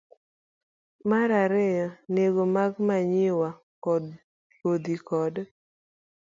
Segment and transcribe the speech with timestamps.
[1.09, 3.49] Mar ariyo, nengo mag manyiwa,
[4.61, 5.35] kodhi, kod